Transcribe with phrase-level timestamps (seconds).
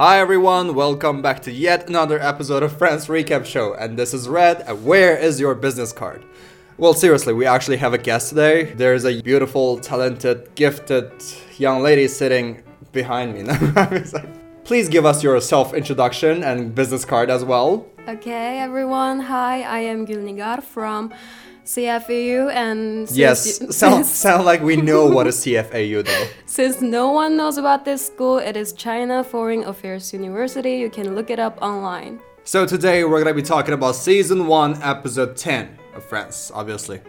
[0.00, 3.74] Hi everyone, welcome back to yet another episode of Friends Recap Show.
[3.74, 4.62] And this is Red.
[4.62, 6.24] And where is your business card?
[6.78, 8.72] Well, seriously, we actually have a guest today.
[8.72, 11.12] There's a beautiful, talented, gifted
[11.58, 13.44] young lady sitting behind me.
[14.64, 17.84] Please give us your self introduction and business card as well.
[18.08, 19.20] Okay, everyone.
[19.20, 21.12] Hi, I am Gülnigar from
[21.74, 26.26] CFAU, and Yes, sound, sound like we know what a CFAU though.
[26.46, 30.74] since no one knows about this school, it is China Foreign Affairs University.
[30.78, 32.18] You can look it up online.
[32.42, 37.00] So today we're gonna be talking about season one, episode ten of Friends, Obviously,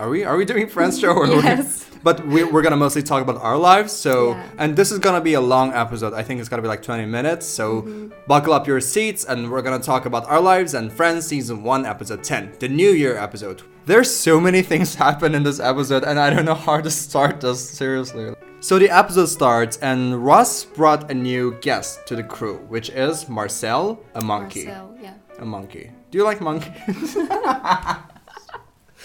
[0.00, 1.12] are we are we doing Friends show?
[1.12, 1.86] Or Yes.
[2.02, 3.92] but we, we're gonna mostly talk about our lives.
[3.92, 4.46] So Yeah.
[4.58, 6.14] and this is gonna be a long episode.
[6.14, 7.46] I think it's gonna be like twenty minutes.
[7.46, 8.08] So mm-hmm.
[8.26, 11.84] buckle up your seats, and we're gonna talk about our lives and Friends season one,
[11.84, 13.62] episode ten, the New Year episode.
[13.84, 17.40] There's so many things happen in this episode, and I don't know how to start
[17.42, 18.34] this seriously.
[18.60, 23.28] So the episode starts, and Ross brought a new guest to the crew, which is
[23.28, 24.64] Marcel, a monkey.
[24.66, 25.14] Marcel, yeah.
[25.38, 25.90] A monkey.
[26.10, 27.16] Do you like monkeys?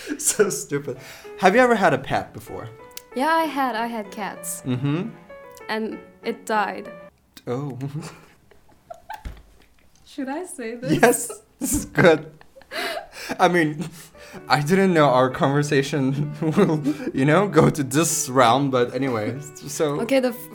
[0.17, 0.97] so stupid.
[1.39, 2.69] Have you ever had a pet before?
[3.15, 5.09] Yeah, I had I had cats, Mm-hmm.
[5.69, 6.91] and it died.
[7.47, 7.77] Oh.
[10.05, 11.01] Should I say this?
[11.01, 12.31] yes, this is good.
[13.39, 13.87] I mean,
[14.47, 16.81] I didn't know our conversation will,
[17.13, 19.35] you know, go to this round, but anyway,
[19.67, 19.99] so.
[20.01, 20.49] Okay, the f-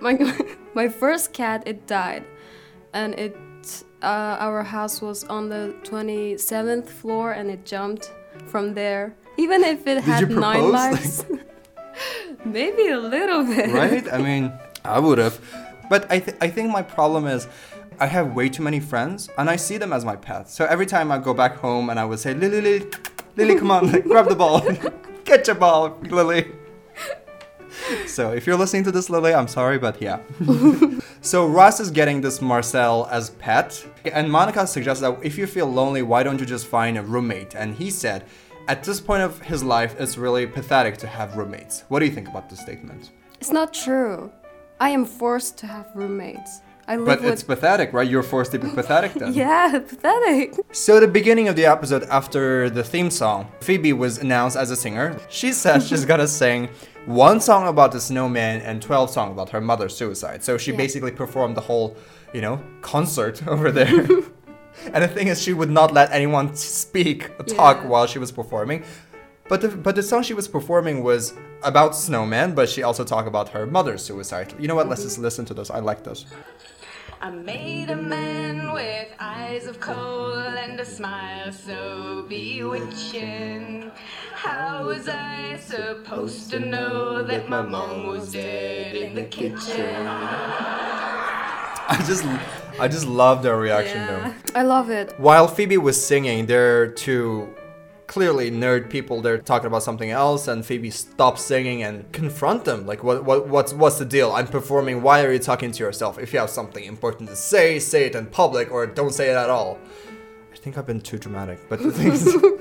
[0.00, 0.14] my
[0.74, 2.24] my first cat it died,
[2.92, 3.36] and it
[4.02, 8.12] uh, our house was on the twenty seventh floor, and it jumped
[8.46, 9.14] from there.
[9.36, 11.24] Even if it had you nine lives,
[12.44, 13.70] maybe a little bit.
[13.72, 14.12] right?
[14.12, 14.52] I mean,
[14.84, 15.40] I would have.
[15.90, 17.46] But I, th- I think my problem is
[18.00, 20.54] I have way too many friends and I see them as my pets.
[20.54, 22.86] So every time I go back home and I would say, Lily, Lily,
[23.36, 24.60] Lily, come on, like, grab the ball.
[25.24, 26.52] Get your ball, Lily.
[28.06, 30.20] So if you're listening to this, Lily, I'm sorry, but yeah.
[31.20, 33.86] so Ross is getting this Marcel as pet.
[34.12, 37.54] And Monica suggests that if you feel lonely, why don't you just find a roommate?
[37.54, 38.24] And he said,
[38.66, 41.84] at this point of his life, it's really pathetic to have roommates.
[41.88, 43.10] What do you think about this statement?
[43.40, 44.32] It's not true.
[44.80, 46.60] I am forced to have roommates.
[46.86, 47.32] I live But with.
[47.32, 48.08] it's pathetic, right?
[48.08, 49.32] You're forced to be pathetic then.
[49.34, 50.54] yeah, pathetic.
[50.72, 54.76] So the beginning of the episode after the theme song, Phoebe was announced as a
[54.76, 55.16] singer.
[55.28, 56.68] She said she's gonna sing
[57.06, 60.42] one song about the snowman and 12 songs about her mother's suicide.
[60.44, 60.76] So she Yeah.
[60.78, 61.96] basically performed the whole,
[62.32, 64.06] you know, concert over there.
[64.92, 67.88] and the thing is she would not let anyone speak, talk Yeah.
[67.88, 68.84] while she was performing.
[69.48, 73.28] But the, but the song she was performing was about snowman, but she also talked
[73.28, 74.54] about her mother's suicide.
[74.58, 74.88] You know what?
[74.88, 75.70] Let's just listen to this.
[75.70, 76.24] I like this.
[77.24, 83.90] I made a man with eyes of coal and a smile so bewitching.
[84.34, 90.06] How was I supposed to know that my mom was dead in the kitchen?
[91.88, 92.26] I just
[92.78, 94.34] I just love their reaction though.
[94.54, 95.14] I love it.
[95.18, 97.48] While Phoebe was singing, there are two
[98.06, 99.20] clearly nerd people.
[99.20, 102.86] They're talking about something else, and Phoebe stops singing and confront them.
[102.86, 104.32] Like, what, what, what's, what's the deal?
[104.32, 105.02] I'm performing.
[105.02, 106.18] Why are you talking to yourself?
[106.18, 109.36] If you have something important to say, say it in public, or don't say it
[109.36, 109.78] at all.
[110.52, 112.36] I think I've been too dramatic, but the thing is.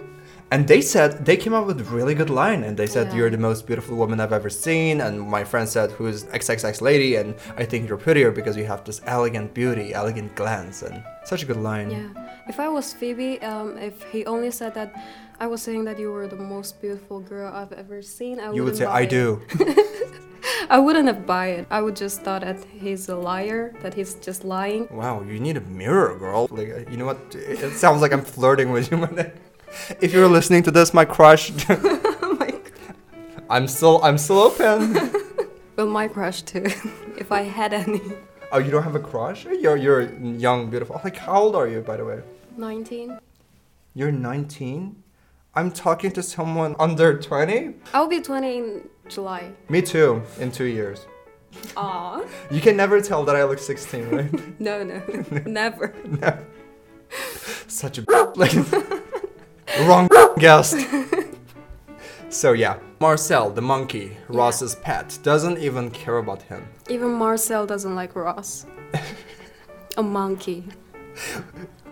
[0.51, 3.15] And they said they came up with a really good line, and they said Yeah.
[3.15, 5.01] you're the most beautiful woman I've ever seen.
[5.01, 8.83] And my friend said, "Who's XXX lady?" And I think you're prettier because you have
[8.83, 11.89] this elegant beauty, elegant glance, and such a good line.
[11.89, 12.09] Yeah.
[12.47, 14.93] If I was Phoebe, um, if he only said that
[15.39, 18.63] I was saying that you were the most beautiful girl I've ever seen, I You
[18.63, 19.41] would say, "I it." do."
[20.69, 21.67] I wouldn't have buy it.
[21.69, 24.87] I would just thought that he's a liar, that he's just lying.
[24.91, 26.47] Wow, you need a mirror, girl.
[26.51, 27.17] Like, uh, you know what?
[27.35, 28.97] It it sounds like I'm flirting with you.
[30.01, 32.53] if you're listening to this, my crush, oh my.
[33.49, 35.11] I'm still, I'm still open.
[35.75, 36.65] Well, my crush too,
[37.17, 38.01] if I had any.
[38.51, 39.45] oh, you don't have a crush?
[39.45, 41.01] You're, you're young, beautiful.
[41.03, 42.21] Like, how old are you, by the way?
[42.57, 43.19] 19.
[43.95, 45.02] You're 19.
[45.55, 47.75] I'm talking to someone under 20.
[47.93, 49.51] I'll be 20 in July.
[49.69, 50.21] Me too.
[50.39, 51.05] In two years.
[51.77, 52.23] Aw.
[52.49, 54.59] You can never tell that I look 16, right?
[54.59, 55.01] No, no,
[55.45, 55.93] never.
[56.05, 56.43] never.
[57.67, 58.03] Such a
[58.35, 58.53] like
[59.81, 60.09] wrong
[60.39, 60.75] guest.
[62.29, 66.67] So yeah, Marcel, the monkey, Ross's pet, doesn't even care about him.
[66.89, 68.65] Even Marcel doesn't like Ross.
[69.97, 70.63] A monkey.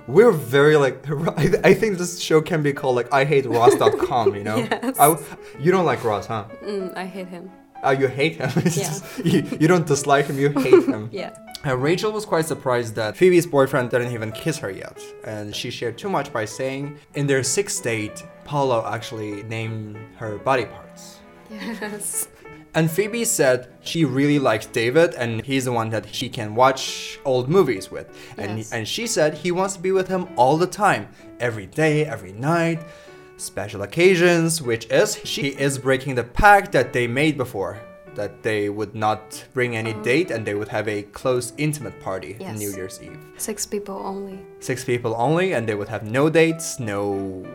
[0.08, 1.06] We're very like
[1.64, 4.58] I, think this show can be called like I hate Ross.com, you know?
[4.72, 5.00] Yes.
[5.00, 5.18] I,
[5.60, 6.46] you don't like Ross, huh?
[6.64, 7.52] Mm, I hate him.
[7.84, 8.52] Oh, you hate him.
[8.56, 8.62] Yeah.
[8.70, 11.10] just- you, you don't dislike him, you hate him.
[11.12, 11.36] Yeah.
[11.66, 15.70] Uh, Rachel was quite surprised that Phoebe's boyfriend didn't even kiss her yet, and she
[15.70, 21.20] shared too much by saying in their sixth date, Paulo actually named her body parts.
[21.52, 22.28] Yes.
[22.74, 27.20] And Phoebe said she really likes David and he's the one that she can watch
[27.26, 28.08] old movies with.
[28.38, 28.72] And, Yes.
[28.72, 31.10] and she said he wants to be with him all the time,
[31.40, 32.80] every day, every night,
[33.36, 37.78] special occasions, which is she is breaking the pact that they made before.
[38.16, 40.04] That they would not bring any oh.
[40.04, 43.18] date and they would have a close, intimate party on New Year's Eve.
[43.38, 44.38] Six people only.
[44.60, 47.46] Six people only, and they would have no dates, no.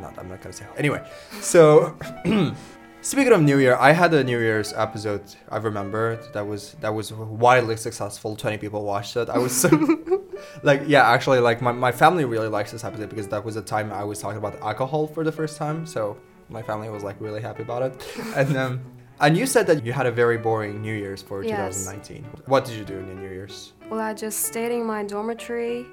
[0.00, 0.64] Not, I'm not gonna say.
[0.76, 1.02] Anyway,
[1.40, 1.96] so
[3.02, 5.22] speaking of New Year, I had a New Year's episode.
[5.48, 8.36] I remember that was that was wildly successful.
[8.36, 9.28] Twenty people watched it.
[9.28, 9.68] I was so
[10.62, 13.62] like, yeah, actually, like my, my family really likes this episode because that was the
[13.62, 15.86] time I was talking about alcohol for the first time.
[15.86, 16.16] So
[16.48, 17.92] my family was like really happy about it.
[18.36, 18.80] And um,
[19.20, 21.84] and you said that you had a very boring New Year's for Yes.
[21.84, 22.24] 2019.
[22.46, 23.72] What did you do in the New Year's?
[23.90, 25.86] Well, I just stayed in my dormitory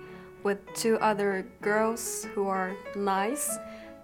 [0.43, 3.57] with two other girls who are nice,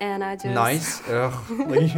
[0.03, 0.89] and I just Nice.
[1.09, 1.33] Ugh.
[1.73, 1.91] Like,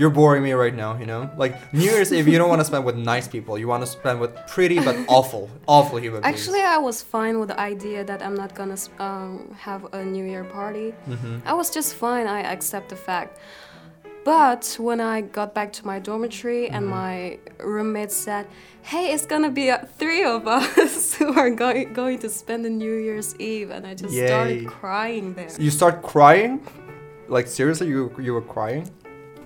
[0.00, 1.22] you're boring me right now, you know?
[1.42, 3.52] Like, New Year's Eve, you don't want to spend with nice people.
[3.62, 6.30] You want to spend with pretty but awful, awful human beings.
[6.32, 9.32] Actually, I was fine with the idea that I'm not gonna um,
[9.68, 10.88] have a New Year party.
[11.08, 11.34] Mm-hmm.
[11.50, 12.26] I was just fine.
[12.38, 13.32] I accept the fact.
[14.24, 17.02] But when I got back to my dormitory and Mm-hmm.
[17.08, 18.44] my roommate said,
[18.82, 22.70] "Hey, it's gonna be uh, three of us who are going going to spend the
[22.70, 24.26] New Year's Eve," and I just Yay.
[24.30, 25.50] started crying there.
[25.58, 26.60] you start crying?
[27.27, 28.89] Like, seriously, you, you were crying?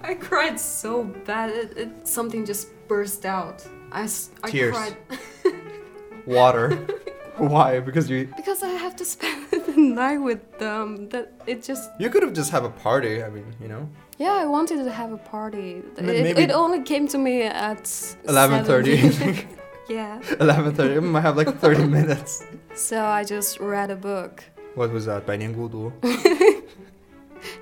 [0.04, 1.50] I cried so bad.
[1.52, 3.66] It, it something just burst out.
[3.92, 4.76] I, s- I Tears.
[4.76, 4.98] cried
[6.26, 6.76] Water.
[7.38, 7.80] Why?
[7.80, 11.10] Because you because I have to spend the night with them.
[11.10, 13.24] That it just you could have just have a party.
[13.24, 13.88] I mean, you know,
[14.18, 15.82] Yeah, I wanted to have a party.
[15.98, 17.84] M- It, maybe- it only came to me at
[18.28, 19.12] 11:30.
[19.12, 19.48] 7.
[19.90, 20.20] yeah.
[20.40, 20.98] eleven thirty.
[21.18, 22.46] I have like thirty minutes.
[22.76, 24.44] So I just read a book,
[24.76, 25.26] What was that?
[25.26, 25.92] 百年孤独.《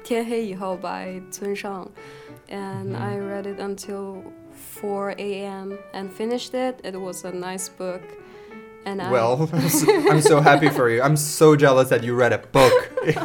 [0.04, 1.88] 天黑以后》by 村上,
[2.50, 2.96] and Mhm.
[2.96, 4.24] I read it until
[4.82, 5.78] 4 a.m.
[5.94, 6.76] and finished it.
[6.84, 8.02] It was a nice book,
[8.86, 11.02] and I Well, I'm so, I'm so happy for you.
[11.02, 12.92] I'm so jealous that you read a book.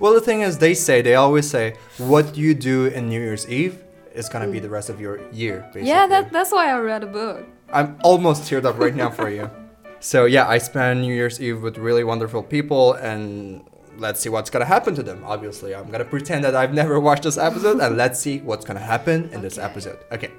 [0.00, 3.48] well, the thing is, they say, they always say, what you do in New Year's
[3.48, 3.82] Eve
[4.14, 5.88] is gonna be the rest of your year, basically.
[5.88, 7.44] yeah, that, that's why I read a book.
[7.72, 9.50] I'm almost teared up right now for you.
[10.00, 13.62] So, yeah, I spent New Year's Eve with really wonderful people, and
[13.97, 15.23] let's see what's gonna happen to them.
[15.25, 18.79] Obviously, I'm gonna pretend that I've never watched this episode, and let's see what's gonna
[18.79, 19.99] happen in this episode.
[20.11, 20.31] Okay.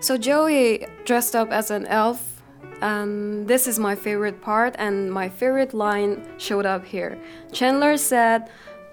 [0.00, 2.42] So Joey dressed up as an elf,
[2.82, 7.18] and this is my favorite part, and my favorite line showed up here.
[7.52, 8.50] Chandler said,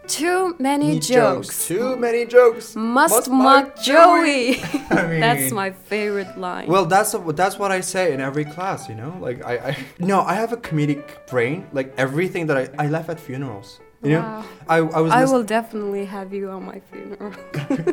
[0.08, 1.68] "Too many Need jokes.
[1.68, 2.76] Too many jokes.
[2.76, 6.68] Must, mock Joey." I mean, That's my favorite line.
[6.68, 9.16] Well, that's that's what I say in every class, you know.
[9.20, 11.68] Like I, I no, I have a comedic brain.
[11.74, 13.80] Like everything that I, I laugh at funerals.
[14.04, 14.46] You know, Wow.
[14.68, 17.32] I, I was I will definitely have you on my funeral.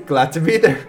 [0.07, 0.81] glad to be there.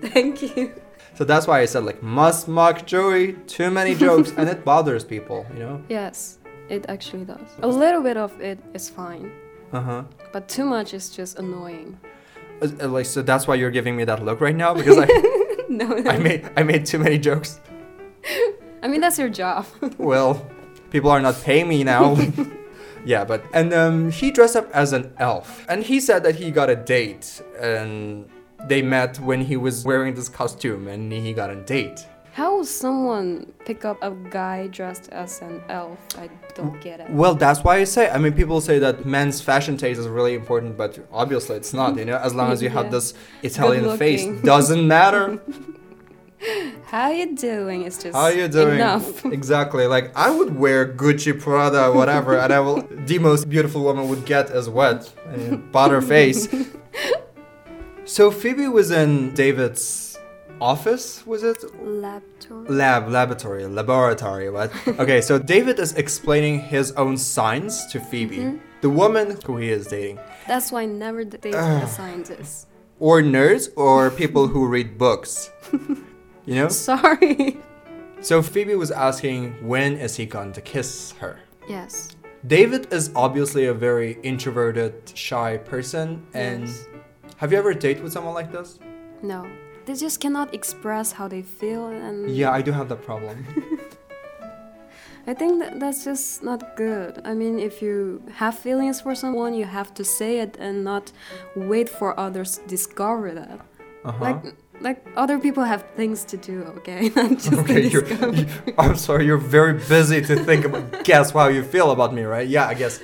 [0.00, 0.72] Thank you.
[1.14, 3.34] So that's why I said like must mock Joey.
[3.46, 5.44] Too many jokes, and it bothers people.
[5.52, 5.82] You know.
[5.90, 6.38] Yes,
[6.70, 7.48] it actually does.
[7.62, 9.30] A little bit of it is fine,
[9.72, 10.02] Uh huh.
[10.32, 11.98] but too much is just annoying.
[12.62, 15.06] Uh, like so that's why you're giving me that look right now because I
[15.68, 17.60] no, I made I made too many jokes.
[18.82, 19.66] I mean that's your job.
[19.98, 20.46] Well,
[20.90, 22.16] people are not paying me now.
[23.04, 26.50] yeah, but and um, he dressed up as an elf, and he said that he
[26.50, 28.28] got a date, and
[28.66, 32.06] they met when he was wearing this costume, and he got a date.
[32.38, 35.98] How would someone pick up a guy dressed as an elf?
[36.16, 37.10] I don't get it.
[37.10, 38.08] Well, that's why I say.
[38.08, 41.96] I mean, people say that men's fashion taste is really important, but obviously it's not.
[41.96, 43.12] You know, as long as you have this
[43.42, 45.40] Italian face, doesn't matter.
[46.84, 47.82] How you doing?
[47.82, 48.76] It's just How you doing?
[48.76, 49.24] enough.
[49.38, 49.88] Exactly.
[49.88, 52.82] Like I would wear Gucci, Prada, whatever, and I will.
[53.10, 56.46] The most beautiful woman would get as wet and butter face.
[58.04, 60.07] So Phoebe was in David's
[60.60, 61.26] office.
[61.26, 62.68] Was it Laboratory.
[62.68, 64.50] lab, laboratory, laboratory?
[64.50, 64.70] What?
[64.98, 65.20] Okay.
[65.20, 68.56] So David is explaining his own signs to Phoebe, hmm?
[68.80, 72.68] the woman who he is dating, That's why I never date a scientist.
[73.00, 75.50] or nerds, or people who read books.
[76.46, 76.68] You know.
[76.68, 77.58] Sorry.
[78.20, 81.38] So Phoebe was asking when is he going to kiss her.
[81.68, 82.10] yes.
[82.46, 86.86] David is obviously a very introverted, shy person, and Yes.
[87.36, 88.78] have you ever dated with someone like this?
[89.22, 89.44] No.
[89.88, 93.36] They just cannot express how they feel, and Yeah, I do have that problem.
[95.26, 97.22] I think that that's just not good.
[97.24, 101.10] I mean, if you have feelings for someone, you have to say it and not
[101.56, 103.60] wait for others to discover that.
[104.04, 104.24] Uh-huh.
[104.24, 106.64] Like, like other people have things to do.
[106.78, 111.30] Okay, not just okay, you're, you- I'm sorry, you're very busy to think about, guess
[111.30, 112.46] how you feel about me, right?
[112.46, 113.00] Yeah, I guess.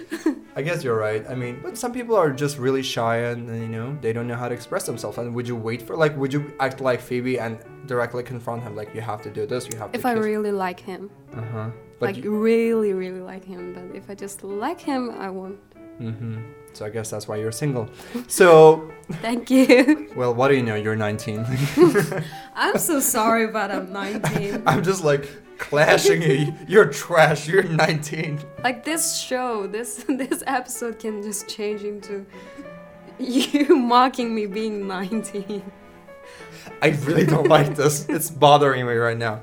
[0.57, 1.25] I guess you're right.
[1.29, 4.29] I mean, but some people are just really shy and, and, you know they don't
[4.29, 5.19] know how to express themselves.
[5.19, 8.77] And would you wait for like would you act like Phoebe and directly confront him
[8.77, 9.99] like you have to do this, you have to.
[9.99, 11.71] If I really like him, Uh huh.
[11.99, 15.59] But like you, really, really like him, but if I just like him, I won't.
[16.01, 16.39] Mm-hmm.
[16.73, 17.89] So I guess that's why you're single.
[18.29, 18.91] So
[19.23, 20.11] Thank you.
[20.17, 20.75] well, what do you know?
[20.75, 21.47] You're 19.
[22.55, 24.63] I'm so sorry, but I'm 19.
[24.67, 26.55] I'm just like clashing you.
[26.69, 27.49] You're trash.
[27.49, 28.41] You're 19.
[28.63, 32.27] like this show, this this episode can just change into
[33.19, 35.63] you mocking me being 19.
[36.83, 38.09] I really don't like this.
[38.09, 39.43] It's bothering me right now.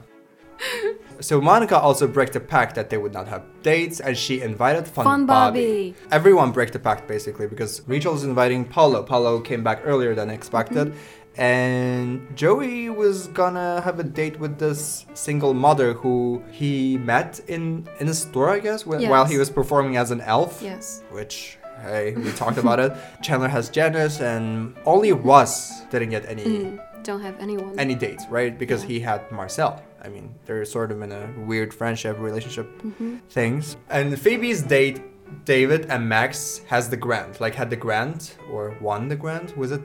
[1.20, 4.88] So Monica also broke the pact that they would not have dates, and she invited
[4.88, 5.96] Fun, Fun Bobby.
[6.12, 9.04] Everyone broke the pact basically because Rachel was inviting Paulo.
[9.04, 11.21] Paulo came back earlier than expected, Mm-hmm.
[11.38, 17.88] And Joey was gonna have a date with this single mother who he met in
[18.00, 20.62] in a store, I guess, wh- while he was performing as an elf.
[20.62, 21.04] Yes.
[21.12, 22.94] Which hey, we talked about it.
[23.24, 27.74] Chandler has Janice, and only Russ didn't get any Mm, don't have anyone.
[27.80, 28.54] any dates, right?
[28.58, 28.88] Because Yeah.
[28.90, 29.82] he had Marcel.
[30.04, 33.16] I mean, they're sort of in a weird friendship relationship Mm-hmm.
[33.30, 33.78] things.
[33.90, 35.02] And Phoebe's date,
[35.46, 39.58] David and Max has the grant, like had the grant or won the grant.
[39.58, 39.82] Was it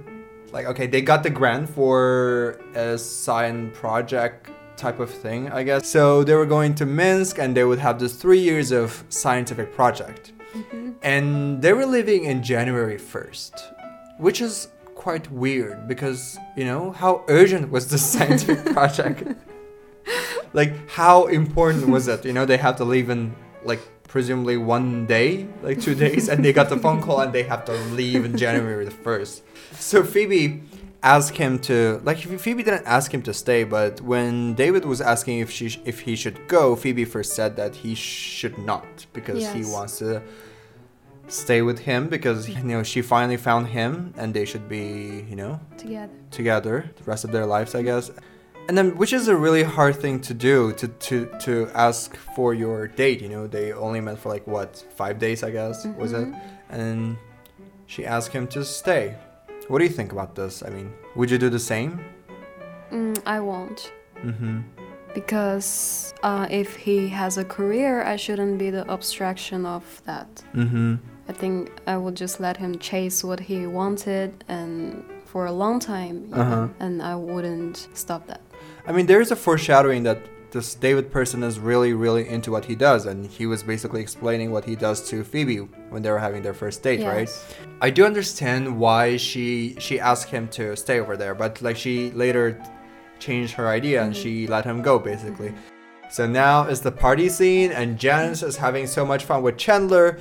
[0.53, 0.87] like okay?
[0.87, 5.89] They got the grant for a science project type of thing, I guess.
[5.89, 9.75] So they were going to Minsk and they would have this three years of scientific
[9.75, 10.33] project.
[10.53, 10.93] Mm-hmm.
[11.03, 13.53] And they were leaving in January 1st,
[14.19, 19.25] which is quite weird because, you know, how urgent was this scientific project?
[20.53, 22.25] like, how important was it?
[22.25, 23.35] You know, they have to leave in,
[23.67, 27.43] like, presumably one day, like two days, and they got the phone call and they
[27.43, 29.43] have to leave in January the 1st.
[29.75, 30.63] So Phoebe
[31.03, 35.41] asked him to, like, Phoebe didn't ask him to stay, but when David was asking
[35.41, 39.65] if she if he should go, Phoebe first said that he should not because he
[39.65, 40.23] wants to
[41.29, 45.35] stay with him because you know she finally found him and they should be you
[45.35, 46.13] know Together.
[46.31, 48.13] together the rest of their lives i guess
[48.69, 52.55] and then which is a really hard thing to do to to to ask for
[52.55, 53.47] your date you know?
[53.47, 56.29] They only met for like what five days i guess was it?
[56.71, 57.17] And
[57.87, 59.15] she asked him to stay.
[59.69, 60.63] What do you think about this?
[60.63, 62.01] I mean would you do the same?
[62.93, 63.93] Mm, I won't.
[64.25, 64.61] mm-hmm.
[65.15, 70.29] Because uh, if he has a career, I shouldn't be the obstruction of that.
[70.55, 70.97] mm-hmm.
[71.29, 75.81] I think I would just let him chase what he wanted and for a long
[75.81, 76.69] time, Uh-huh.
[76.85, 78.41] and I wouldn't stop that.
[78.87, 80.21] I mean, there's a foreshadowing that
[80.53, 84.51] this David person is really, really into what he does, and he was basically explaining
[84.51, 85.59] what he does to Phoebe
[85.91, 87.29] when they were having their first date, right?
[87.81, 92.11] I do understand why she she asked him to stay over there, but like she
[92.13, 92.63] later
[93.19, 94.23] changed her idea and mm-hmm.
[94.23, 95.53] she let him go, basically.
[96.09, 100.19] So now is the party scene, and Janice is having so much fun with Chandler.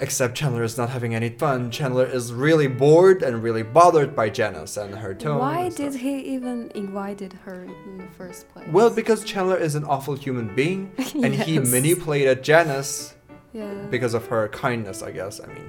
[0.00, 1.72] Except Chandler is not having any fun.
[1.72, 5.38] Chandler is really bored and really bothered by Janice and her tone.
[5.40, 8.68] Why did he even invited her in the first place?
[8.70, 11.68] Well, because Chandler is an awful human being, and he Yes.
[11.72, 13.14] manipulated Janice
[13.52, 13.72] yeah.
[13.90, 15.40] because of her kindness, I guess.
[15.42, 15.68] I mean,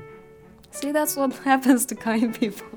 [0.69, 2.67] See, that's what happens to kind people.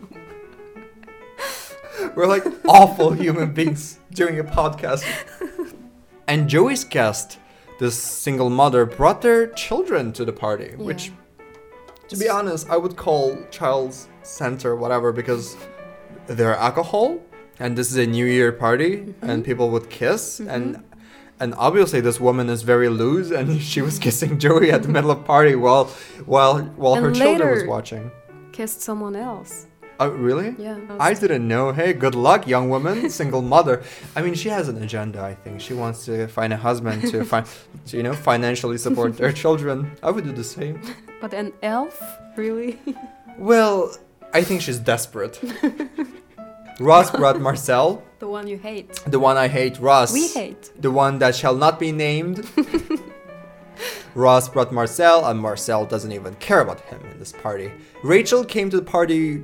[2.14, 5.04] we're like awful human beings doing a podcast.
[6.26, 7.38] And Joey's guest,
[7.78, 11.12] this single mother, brought their children to the party, which.
[12.08, 15.56] To be honest, I would call child's center, whatever, because
[16.26, 17.18] they're alcohol,
[17.58, 19.30] and this is a New Year party, Mm-hmm.
[19.30, 20.82] and people would kiss, and
[21.40, 25.10] and obviously this woman is very loose, and she was kissing Joey at the middle
[25.10, 25.86] of party while
[26.26, 28.10] while while her And children was watching.
[28.52, 29.66] Kissed someone else.
[30.00, 30.54] Oh, really?
[30.58, 30.78] Yeah.
[30.98, 31.72] I didn't know.
[31.72, 33.82] Hey, good luck, young woman, single mother.
[34.16, 35.20] I mean, she has an agenda.
[35.20, 37.46] I think she wants to find a husband to find,
[37.86, 39.92] to, you know, financially support their children.
[40.02, 40.80] I would do the same.
[41.20, 42.02] But an elf?
[42.36, 42.78] Really?
[43.38, 43.94] Well,
[44.34, 45.40] I think she's desperate.
[46.80, 48.94] Ross brought Marcel, the one you hate.
[49.06, 49.78] the one I hate.
[49.78, 50.72] Ross, We hate.
[50.80, 52.48] the one that shall not be named.
[54.14, 57.70] Ross brought Marcel, and Marcel doesn't even care about him in this party.
[58.02, 59.42] Rachel came to the party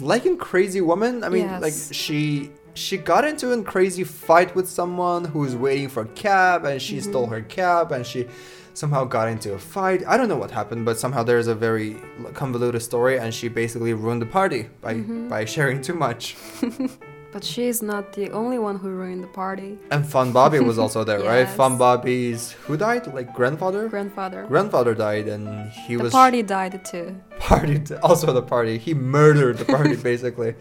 [0.00, 1.24] like a crazy woman.
[1.24, 5.88] I mean, like she she got into a crazy fight with someone who was waiting
[5.88, 7.10] for a cab, and she mm-hmm.
[7.10, 8.26] stole her cab, and she
[8.74, 10.02] somehow got into a fight.
[10.06, 11.96] I don't know what happened, but somehow there's a very
[12.32, 15.28] convoluted story, and she basically ruined the party by mm-hmm.
[15.28, 16.36] by sharing too much.
[17.32, 19.78] But she's not the only one who ruined the party.
[19.90, 21.46] And Fun Bobby was also there, right?
[21.48, 21.56] Yes.
[21.56, 23.12] Fun Bobby's who died?
[23.12, 23.88] Like grandfather?
[23.88, 24.44] Grandfather.
[24.46, 27.20] grandfather died and he the was party died too.
[27.40, 30.54] partied also the party he murdered the party basically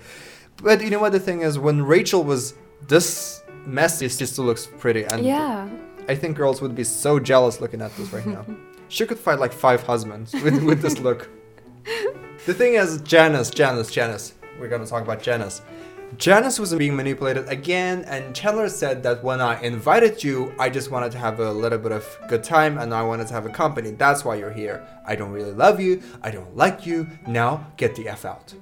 [0.57, 2.55] but you know what the thing is when rachel was
[2.87, 5.69] this messy she still looks pretty and yeah.
[6.09, 8.43] i think girls would be so jealous looking at this right now
[8.91, 11.29] she could find like five husbands with, with this look.
[12.45, 14.33] The thing is, Janice, Janice, Janice.
[14.59, 15.61] We're gonna talk about Janice.
[16.17, 20.91] Janice was being manipulated again, and Chandler said that when I invited you, I just
[20.91, 23.49] wanted to have a little bit of good time and I wanted to have a
[23.49, 23.91] company.
[23.91, 24.85] That's why you're here.
[25.05, 26.01] I don't really love you.
[26.21, 27.07] I don't like you.
[27.27, 28.53] Now get the F out.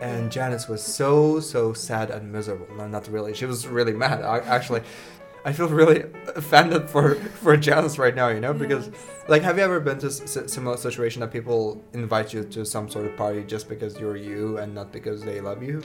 [0.00, 2.68] And Janice was so, so sad and miserable.
[2.76, 3.34] No, not really.
[3.34, 4.22] She was really mad.
[4.22, 4.82] I, actually,
[5.44, 6.04] I feel really
[6.36, 8.52] offended for, for Janice right now, you know?
[8.54, 8.90] Because,
[9.28, 12.88] like, have you ever been to s- similar situation that people invite you to some
[12.88, 15.82] sort of party just because you're you and not because they love you?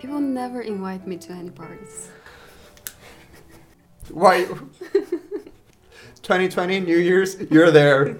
[0.00, 2.08] People never invite me to any parties.
[4.10, 4.46] Why?
[6.22, 8.16] 2020, New Year's, you're there.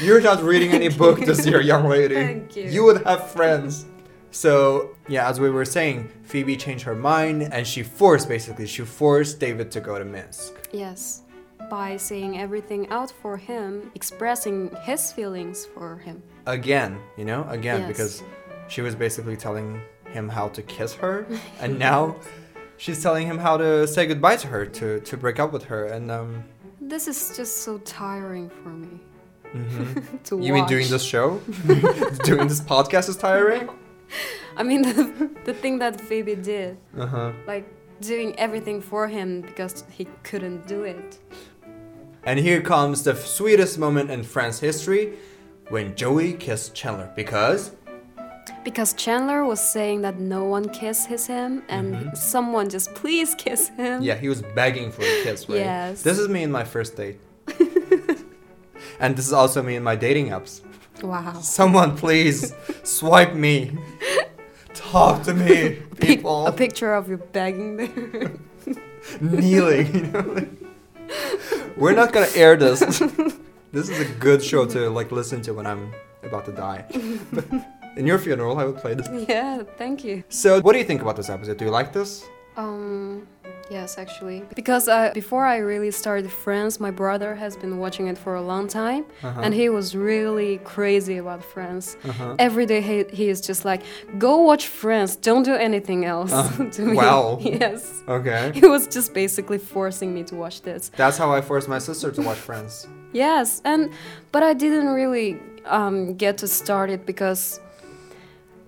[0.00, 2.14] You're not reading any book this year, young lady.
[2.14, 2.64] Thank you.
[2.68, 3.86] You would have friends.
[4.30, 8.82] So, yeah, as we were saying, Phoebe changed her mind and she forced, basically, she
[8.84, 10.68] forced David to go to Minsk.
[10.72, 11.22] Yes,
[11.70, 16.22] by saying everything out for him, expressing his feelings for him.
[16.46, 17.88] Again, you know, again, Yes.
[17.88, 18.22] because
[18.68, 21.26] she was basically telling him how to kiss her,
[21.60, 22.16] and now
[22.76, 25.86] she's telling him how to say goodbye to her, to, to break up with her.
[25.86, 26.44] And, um,
[26.80, 29.00] This is just so tiring for me
[29.54, 30.22] mhm.
[30.28, 30.90] to you mean doing watch.
[30.90, 31.38] this show?
[32.24, 33.68] doing this podcast is tiring?
[34.56, 37.32] I mean, the, the thing that Phoebe did, Uh huh.
[37.46, 37.66] like
[38.00, 41.18] doing everything for him because he couldn't do it.
[42.24, 45.14] And here comes the sweetest moment in Friends history
[45.70, 47.72] when Joey kissed Chandler because
[48.64, 53.76] Because Chandler was saying that no one kisses him and someone just please kiss him.
[53.76, 54.02] Mm-hmm.
[54.04, 55.58] yeah, he was begging for a kiss, right?
[55.58, 56.02] Yes.
[56.02, 57.18] This is me in my first date.
[59.00, 60.60] and this is also me in my dating apps.
[61.02, 61.40] Wow.
[61.40, 62.54] Someone please
[62.84, 63.76] swipe me.
[64.74, 66.46] Talk to me, people.
[66.46, 68.32] a picture of you begging there.
[69.20, 70.20] Kneeling, you know.
[70.20, 70.48] like-
[71.76, 72.78] We're not gonna air this.
[73.72, 75.92] this is a good show to like listen to when I'm
[76.22, 76.84] about to die.
[77.32, 77.44] But
[77.96, 79.08] in your funeral, I would play this.
[79.28, 80.24] yeah, thank you.
[80.28, 81.56] So, what do you think about this episode?
[81.58, 82.24] Do you like this?
[82.54, 83.26] Um,
[83.70, 88.18] yes, actually, because uh, before I really started Friends, my brother has been watching it
[88.18, 89.40] for a long time, Uh-huh.
[89.42, 91.96] and he was really crazy about Friends.
[92.04, 92.36] Uh-huh.
[92.38, 93.80] Every day he, he is just like,
[94.18, 96.94] "Go watch Friends, don't do anything else." Uh, to me.
[96.94, 97.38] wow.
[97.42, 98.02] yes.
[98.06, 98.52] Okay.
[98.54, 100.90] He was just basically forcing me to watch this.
[100.94, 102.86] That's how I forced my sister to watch Friends.
[103.14, 103.90] Yes, and
[104.30, 107.60] but I didn't really um, get to start it because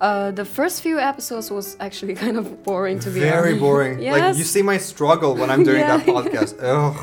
[0.01, 3.59] uh, the first few episodes was actually kind of boring to be Very honest.
[3.61, 3.99] boring.
[4.11, 5.97] Like you see my struggle when I'm doing Yeah.
[5.97, 6.55] that podcast.
[6.61, 6.97] Ugh.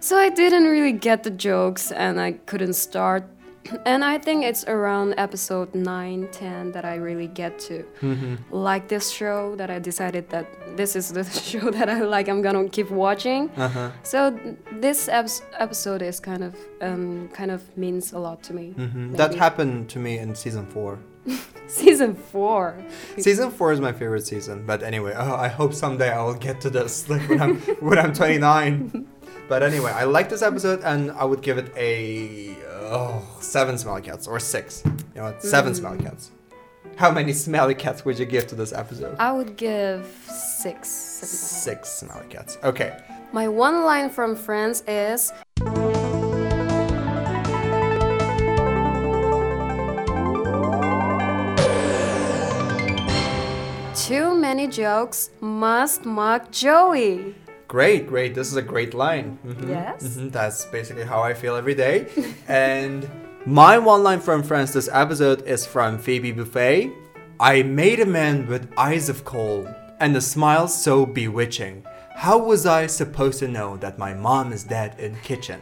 [0.00, 3.24] So I didn't really get the jokes and I couldn't start.
[3.84, 8.34] And I think it's around episode 9, 10 that I really get to Mm-hmm.
[8.50, 12.26] like this show that I decided that this is the show that I like.
[12.30, 13.50] I'm gonna keep watching.
[13.56, 13.90] Uh-huh.
[14.02, 14.32] So
[14.80, 18.72] this ep- episode is kind of um, kind of means a lot to me.
[18.72, 20.98] hmm That happened to me in season four.
[21.68, 22.76] Season four.
[23.18, 24.64] Season four is my favorite season.
[24.66, 27.98] But anyway, oh, I hope someday I will get to this, like when I'm when
[27.98, 29.06] I'm 29.
[29.48, 32.56] But anyway, I like this episode, and I would give it a
[32.90, 34.82] oh, seven smelly cats or six.
[34.84, 35.42] You know, what?
[35.42, 35.76] seven Mm.
[35.76, 36.30] smelly cats.
[36.96, 39.16] How many smelly cats would you give to this episode?
[39.18, 40.88] I would give six.
[40.88, 42.58] Six smelly cats.
[42.64, 42.98] Okay.
[43.32, 45.32] My one line from Friends is
[54.10, 57.32] Too many jokes must mock Joey.
[57.68, 58.34] Great, great.
[58.34, 59.38] This is a great line.
[59.46, 60.02] Mhm, Yes.
[60.02, 62.06] mhm, That's basically how I feel every day.
[62.48, 63.08] and
[63.46, 66.90] my one line from Friends this episode is from Phoebe Buffay.
[67.38, 69.68] I made a man with eyes of coal
[70.00, 71.84] and a smile so bewitching.
[72.16, 75.60] How was I supposed to know that my mom is dead in kitchen?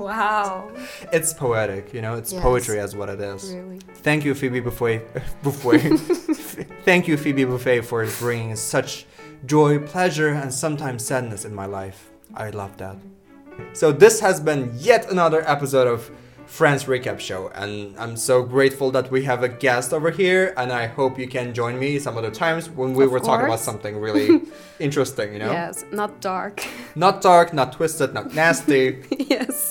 [0.00, 0.70] Wow.
[1.12, 2.42] It's poetic, you know, it's Yes.
[2.42, 3.52] poetry as what it is.
[3.54, 3.78] Really?
[4.02, 5.00] Thank you, Phoebe Buffay.
[5.44, 6.66] Buffay.
[6.84, 9.06] Thank you, Phoebe Buffay, for bringing such
[9.46, 12.08] joy, pleasure, and sometimes sadness in my life.
[12.34, 12.96] I love that.
[13.74, 16.10] So this has been yet another episode of
[16.46, 20.72] Friends Recap Show, and I'm so grateful that we have a guest over here, and
[20.72, 23.60] I hope you can join me some other times when we Of were talking about
[23.60, 24.40] something really
[24.80, 25.52] interesting, you know?
[25.52, 26.66] Yes, not dark.
[26.96, 28.98] Not dark, not twisted, not nasty.
[29.28, 29.69] yes.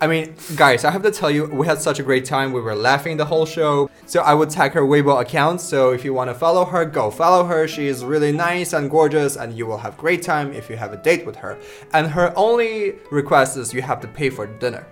[0.00, 2.52] I mean, guys, I have to tell you, we had such a great time.
[2.52, 3.90] We were laughing the whole show.
[4.06, 5.60] So I would tag her Weibo account.
[5.60, 7.68] So if you want to follow her, go follow her.
[7.68, 10.92] She is really nice and gorgeous, and you will have great time if you have
[10.92, 11.58] a date with her.
[11.92, 14.86] And her only request is you have to pay for dinner.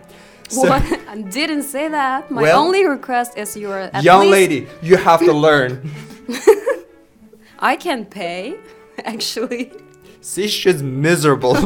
[0.49, 0.83] So, what?
[1.09, 2.31] I didn't say that.
[2.31, 5.91] My Well, only request is you are at young lady, you have to learn.
[7.59, 8.59] I can pay,
[9.05, 9.73] actually.
[10.21, 11.57] See, she's miserable.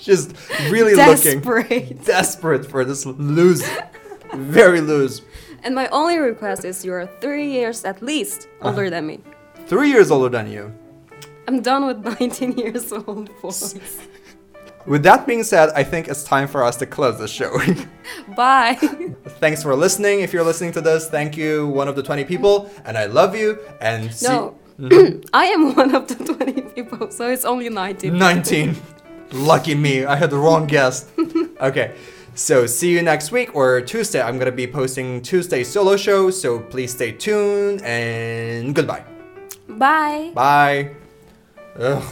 [0.00, 0.34] Just
[0.70, 2.04] really looking Desperate.
[2.04, 3.62] desperate for this lose.
[4.34, 5.22] Very lose.
[5.62, 8.68] And my only request is you're three years at least Uh-huh.
[8.70, 9.20] older than me.
[9.66, 10.72] Three years older than you.
[11.48, 13.74] I'm done with 19 years old boys.
[14.86, 17.50] With that being said, I think it's time for us to close the show.
[18.36, 18.74] Bye.
[19.40, 20.20] Thanks for listening.
[20.20, 23.34] If you're listening to this, thank you, one of the 20 people, and I love
[23.34, 23.58] you.
[23.80, 24.54] And see- No,
[25.32, 28.16] I am one of the 20 people, so it's only 19.
[28.16, 28.76] 19.
[29.32, 31.06] Lucky me, I had the wrong guess.
[31.60, 31.94] okay,
[32.34, 34.22] so see you next week or Tuesday.
[34.22, 39.04] I'm gonna be posting Tuesday solo show, so please stay tuned and goodbye.
[39.68, 40.30] Bye.
[40.34, 40.90] Bye.
[41.78, 42.04] Ugh.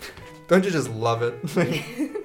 [0.48, 2.24] Don't you just love it?